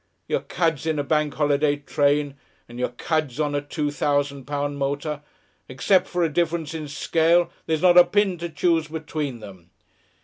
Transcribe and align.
Your 0.27 0.39
cads 0.39 0.87
in 0.87 0.97
a 0.97 1.03
bank 1.03 1.35
holiday 1.35 1.75
train 1.75 2.33
and 2.67 2.79
your 2.79 2.89
cads 2.89 3.39
on 3.39 3.53
a 3.53 3.61
two 3.61 3.91
thousand 3.91 4.45
pound 4.45 4.79
motor; 4.79 5.21
except 5.69 6.07
for 6.07 6.23
a 6.23 6.33
difference 6.33 6.73
in 6.73 6.87
scale, 6.87 7.51
there's 7.67 7.83
not 7.83 7.99
a 7.99 8.03
pin 8.03 8.39
to 8.39 8.49
choose 8.49 8.87
between 8.87 9.41
them. 9.41 9.69